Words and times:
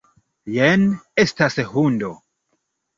Jen 0.55 0.87
estas 1.27 1.61
hundo. 1.77 2.15